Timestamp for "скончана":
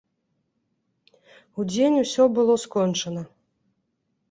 2.65-3.23